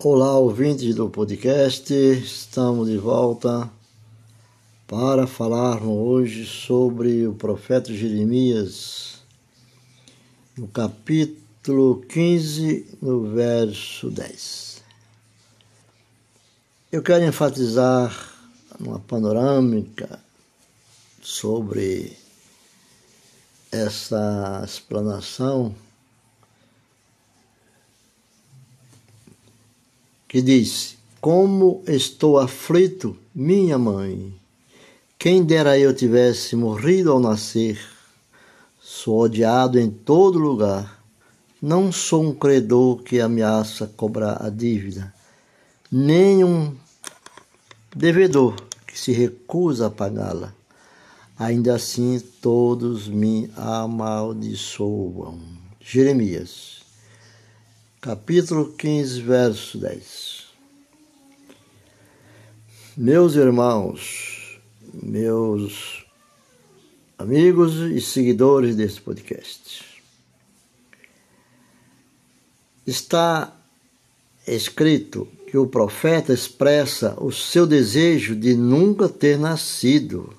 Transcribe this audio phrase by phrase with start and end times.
[0.00, 3.68] Olá, ouvintes do podcast, estamos de volta
[4.86, 9.24] para falarmos hoje sobre o profeta Jeremias,
[10.56, 14.84] no capítulo 15, no verso 10.
[16.92, 18.16] Eu quero enfatizar
[18.78, 20.20] uma panorâmica
[21.20, 22.16] sobre
[23.72, 25.74] essa explanação
[30.28, 34.38] que diz: Como estou aflito, minha mãe!
[35.18, 37.80] Quem dera eu tivesse morrido ao nascer.
[38.80, 41.02] Sou odiado em todo lugar.
[41.60, 45.12] Não sou um credor que ameaça cobrar a dívida,
[45.90, 46.72] nem um
[47.96, 48.54] devedor
[48.86, 50.54] que se recusa a pagá-la.
[51.36, 55.40] Ainda assim, todos me amaldiçoam.
[55.80, 56.77] Jeremias
[58.08, 60.46] capítulo 15, verso 10.
[62.96, 64.58] Meus irmãos,
[64.94, 66.06] meus
[67.18, 69.84] amigos e seguidores desse podcast,
[72.86, 73.54] está
[74.46, 80.34] escrito que o profeta expressa o seu desejo de nunca ter nascido.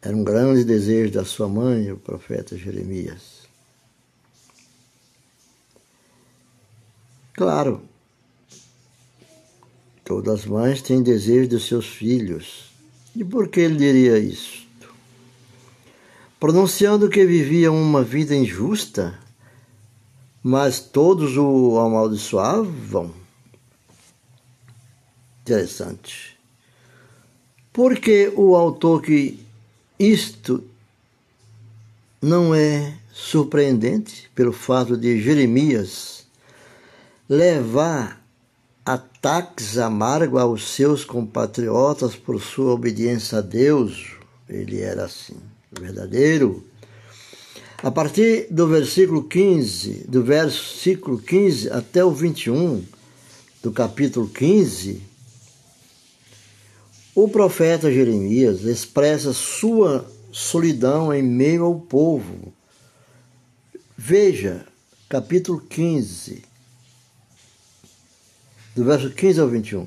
[0.00, 3.39] Era um grande desejo da sua mãe, o profeta Jeremias.
[7.40, 7.80] Claro,
[10.04, 12.70] todas as mães têm desejo dos seus filhos.
[13.16, 14.66] E por que ele diria isso?
[16.38, 19.18] Pronunciando que vivia uma vida injusta,
[20.42, 23.10] mas todos o amaldiçoavam.
[25.40, 26.38] Interessante.
[27.72, 29.42] Porque o autor que
[29.98, 30.62] isto
[32.20, 36.19] não é surpreendente pelo fato de Jeremias
[37.30, 38.20] levar
[38.84, 44.16] ataques amargos aos seus compatriotas por sua obediência a Deus.
[44.48, 45.36] Ele era assim,
[45.70, 46.66] verdadeiro.
[47.80, 52.84] A partir do versículo 15, do versículo 15 até o 21
[53.62, 55.00] do capítulo 15,
[57.14, 62.52] o profeta Jeremias expressa sua solidão em meio ao povo.
[63.96, 64.66] Veja,
[65.08, 66.49] capítulo 15,
[68.80, 69.86] do verso 15 ao 21.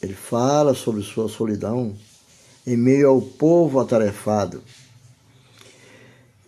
[0.00, 1.94] Ele fala sobre sua solidão
[2.66, 4.62] em meio ao povo atarefado.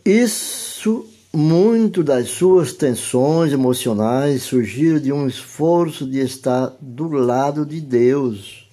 [0.03, 7.83] Isso, muito das suas tensões emocionais surgiram de um esforço de estar do lado de
[7.83, 8.67] Deus.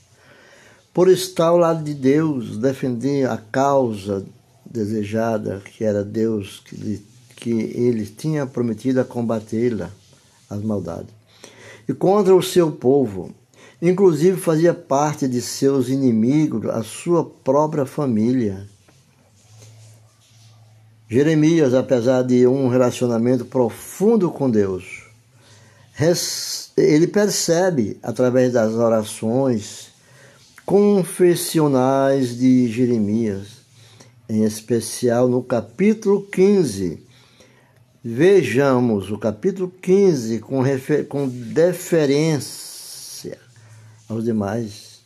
[0.93, 4.25] Por estar ao lado de Deus, defender a causa
[4.65, 9.91] desejada, que era Deus, que, que ele tinha prometido a combatê-la,
[10.49, 11.22] as maldades
[11.87, 13.33] e contra o seu povo.
[13.81, 18.67] Inclusive fazia parte de seus inimigos, a sua própria família.
[21.09, 25.03] Jeremias, apesar de um relacionamento profundo com Deus,
[26.75, 29.89] ele percebe através das orações
[30.65, 33.47] confessionais de Jeremias,
[34.29, 36.99] em especial no capítulo 15,
[38.05, 41.07] Vejamos o capítulo 15 com, refer...
[41.07, 42.59] com deferência
[44.09, 44.99] aos demais.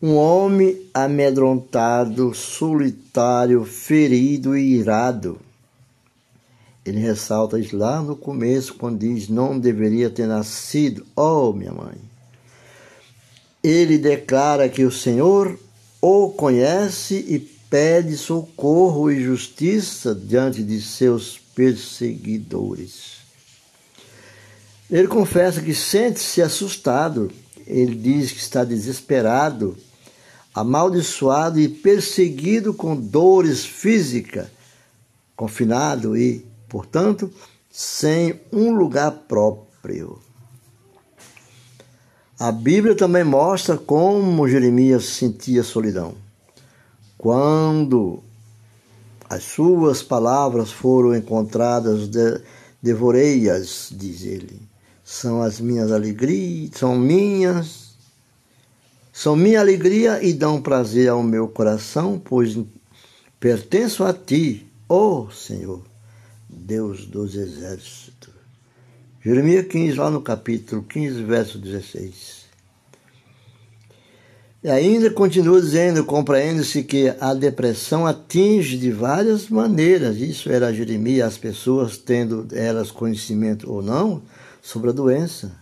[0.00, 5.40] Um homem amedrontado, solitário, ferido e irado.
[6.86, 11.96] Ele ressalta isso lá no começo, quando diz: Não deveria ter nascido, oh minha mãe.
[13.64, 15.58] Ele declara que o Senhor
[16.00, 23.16] o conhece e pede socorro e justiça diante de seus perseguidores.
[24.88, 27.32] Ele confessa que sente-se assustado,
[27.66, 29.76] ele diz que está desesperado,
[30.54, 34.46] amaldiçoado e perseguido com dores físicas,
[35.34, 37.28] confinado e, portanto,
[37.68, 40.20] sem um lugar próprio.
[42.38, 46.14] A Bíblia também mostra como Jeremias sentia solidão.
[47.18, 48.22] Quando
[49.28, 52.40] as suas palavras foram encontradas, de,
[52.82, 54.60] devorei-as, diz ele.
[55.04, 57.88] São as minhas alegrias, são minhas,
[59.12, 62.58] são minha alegria e dão prazer ao meu coração, pois
[63.40, 65.82] pertenço a ti, ó oh Senhor,
[66.48, 68.34] Deus dos exércitos.
[69.20, 72.37] Jeremias 15, lá no capítulo 15, verso 16.
[74.68, 80.18] E ainda continua dizendo: compreende-se que a depressão atinge de várias maneiras.
[80.18, 84.20] Isso era Jeremias, as pessoas, tendo elas conhecimento ou não,
[84.60, 85.52] sobre a doença.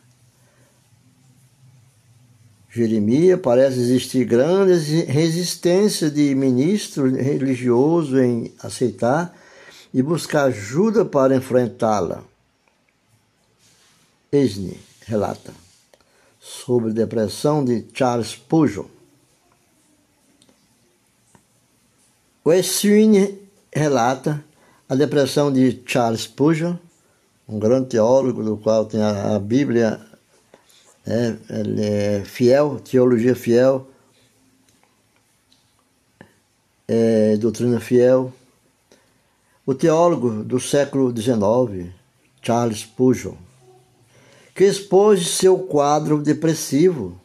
[2.69, 9.33] Jeremias parece existir grande resistência de ministro religioso em aceitar
[9.95, 12.25] e buscar ajuda para enfrentá-la.
[14.33, 14.77] Esne
[15.07, 15.55] relata
[16.41, 18.35] sobre depressão de Charles
[22.47, 23.17] Spurgeon.
[23.17, 23.39] Westwin
[23.75, 24.45] relata
[24.89, 26.77] a depressão de Charles Spurgeon,
[27.49, 30.01] um grande teólogo do qual tem a, Bíblia
[31.05, 33.89] é, ele é fiel, teologia fiel,
[36.87, 38.33] é, doutrina fiel.
[39.65, 41.93] O teólogo do século XIX,
[42.41, 43.35] Charles Spurgeon,
[44.55, 47.21] que expôs seu quadro depressivo.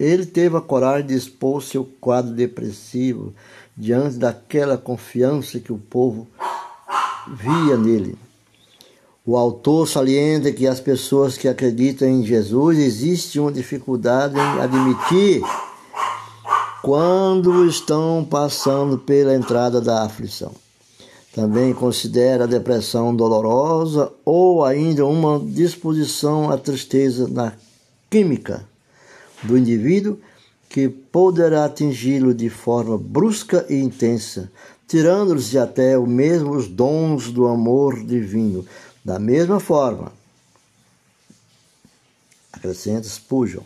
[0.00, 3.34] Ele teve a coragem de expor seu quadro depressivo
[3.82, 6.28] diante daquela confiança que o povo
[7.26, 8.16] via nele.
[9.26, 15.42] O autor salienta que as pessoas que acreditam em Jesus existe uma dificuldade em admitir
[16.80, 20.52] quando estão passando pela entrada da aflição.
[21.34, 27.52] Também considera a depressão dolorosa ou ainda uma disposição à tristeza na
[28.08, 28.64] química
[29.42, 30.18] do indivíduo
[30.72, 34.50] que poderá atingi-lo de forma brusca e intensa,
[34.88, 38.64] tirando-lhes até o mesmo os dons do amor divino.
[39.04, 40.10] Da mesma forma,
[42.50, 43.62] acrescenta Spurgeon,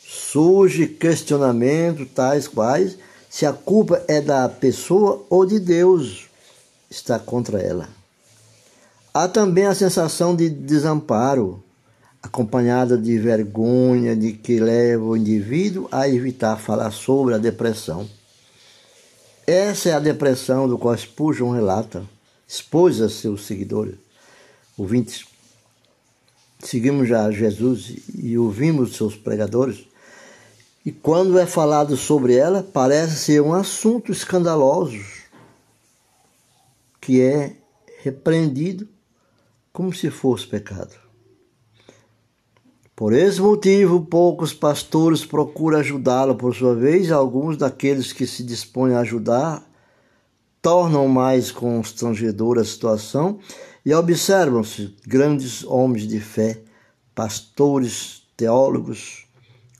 [0.00, 2.96] surge questionamento tais quais
[3.28, 6.28] se a culpa é da pessoa ou de Deus
[6.88, 7.88] está contra ela.
[9.12, 11.60] Há também a sensação de desamparo,
[12.22, 18.08] acompanhada de vergonha, de que leva o indivíduo a evitar falar sobre a depressão.
[19.46, 22.04] Essa é a depressão do qual Spurgeon relata,
[22.46, 23.96] expôs a seus seguidores,
[24.78, 25.26] ouvintes.
[26.60, 29.84] Seguimos já Jesus e ouvimos seus pregadores,
[30.86, 34.98] e quando é falado sobre ela, parece ser um assunto escandaloso,
[37.00, 37.56] que é
[38.00, 38.88] repreendido
[39.72, 41.01] como se fosse pecado.
[43.02, 48.94] Por esse motivo, poucos pastores procuram ajudá-lo, por sua vez, alguns daqueles que se dispõem
[48.94, 49.68] a ajudar
[50.62, 53.40] tornam mais constrangedora a situação
[53.84, 56.62] e observam-se grandes homens de fé,
[57.12, 59.26] pastores, teólogos,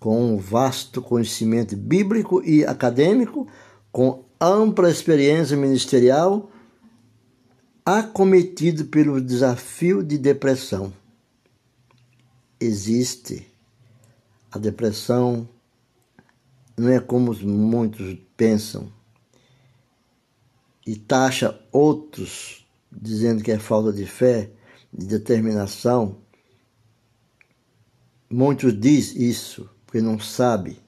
[0.01, 3.47] com um vasto conhecimento bíblico e acadêmico,
[3.93, 6.51] com ampla experiência ministerial,
[7.87, 10.93] acometido pelo desafio de depressão.
[12.62, 13.47] Existe.
[14.50, 15.49] A depressão
[16.76, 18.93] não é como muitos pensam
[20.87, 24.50] e taxa outros dizendo que é falta de fé,
[24.93, 26.19] de determinação.
[28.31, 30.79] Muitos dizem isso porque não sabe.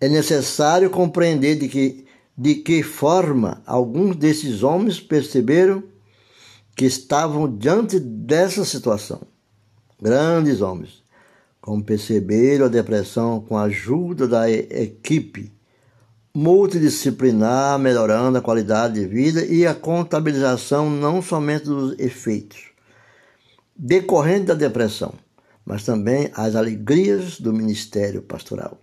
[0.00, 2.06] É necessário compreender de que
[2.36, 5.84] de que forma alguns desses homens perceberam
[6.74, 9.31] que estavam diante dessa situação.
[10.02, 11.00] Grandes homens,
[11.60, 15.52] como perceberam a depressão com a ajuda da equipe
[16.34, 22.72] multidisciplinar, melhorando a qualidade de vida e a contabilização não somente dos efeitos
[23.76, 25.14] decorrentes da depressão,
[25.64, 28.78] mas também as alegrias do ministério pastoral.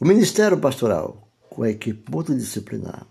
[0.00, 3.06] O ministério pastoral, com a equipe multidisciplinar.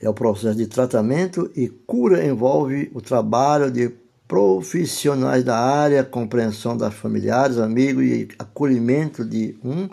[0.00, 3.92] É o processo de tratamento e cura envolve o trabalho de
[4.28, 9.88] profissionais da área, compreensão das familiares, amigos e acolhimento de um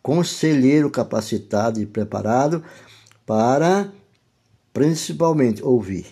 [0.00, 2.64] conselheiro capacitado e preparado
[3.26, 3.92] para
[4.72, 6.06] principalmente ouvir.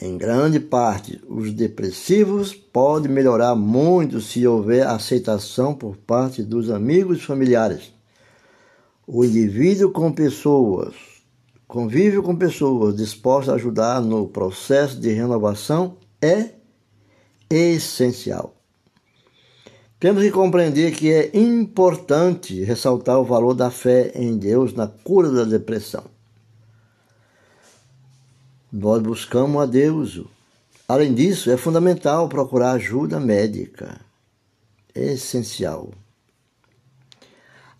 [0.00, 7.18] Em grande parte, os depressivos podem melhorar muito se houver aceitação por parte dos amigos
[7.18, 7.98] e familiares
[9.10, 10.94] o indivíduo com pessoas,
[11.68, 16.54] convive com pessoas dispostas a ajudar no processo de renovação é
[17.50, 18.54] essencial.
[20.00, 25.30] Temos que compreender que é importante ressaltar o valor da fé em Deus na cura
[25.30, 26.04] da depressão.
[28.72, 30.22] Nós buscamos a Deus.
[30.88, 34.00] Além disso, é fundamental procurar ajuda médica.
[34.94, 35.90] É essencial.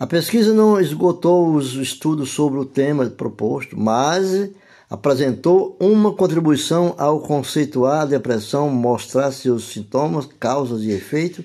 [0.00, 4.48] A pesquisa não esgotou os estudos sobre o tema proposto, mas
[4.88, 11.44] apresentou uma contribuição ao conceituar a depressão, mostrar seus sintomas, causas e efeitos,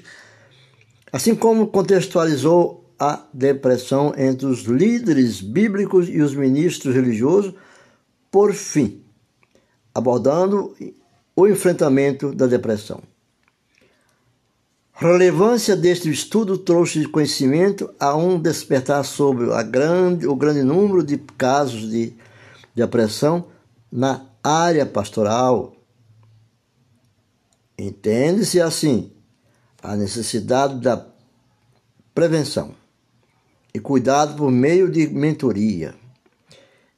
[1.12, 7.55] assim como contextualizou a depressão entre os líderes bíblicos e os ministros religiosos,
[8.29, 9.01] por fim,
[9.95, 10.75] abordando
[11.36, 13.01] o enfrentamento da depressão.
[15.03, 21.91] Relevância deste estudo trouxe conhecimento a um despertar sobre grande, o grande número de casos
[21.91, 22.13] de
[22.74, 23.48] depressão
[23.91, 25.75] na área pastoral.
[27.77, 29.12] Entende-se assim
[29.81, 31.05] a necessidade da
[32.15, 32.74] prevenção
[33.74, 35.95] e cuidado por meio de mentoria.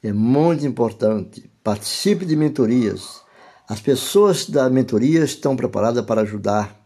[0.04, 1.50] É muito importante.
[1.64, 3.24] Participe de mentorias.
[3.68, 6.85] As pessoas da mentoria estão preparadas para ajudar.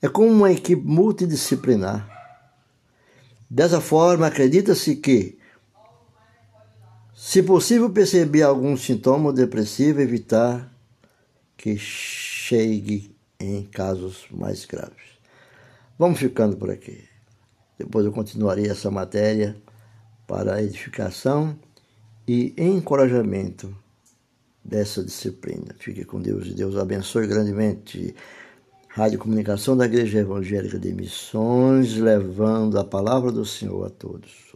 [0.00, 2.08] É como uma equipe multidisciplinar.
[3.50, 5.38] Dessa forma, acredita-se que,
[7.14, 10.72] se possível perceber algum sintoma depressivo, evitar
[11.56, 15.18] que chegue em casos mais graves.
[15.98, 17.04] Vamos ficando por aqui.
[17.76, 19.56] Depois eu continuarei essa matéria
[20.26, 21.58] para edificação
[22.26, 23.74] e encorajamento
[24.64, 25.74] dessa disciplina.
[25.78, 28.14] Fique com Deus e Deus abençoe grandemente.
[28.90, 34.47] Rádio Comunicação da Igreja Evangélica de Missões, levando a palavra do Senhor a todos.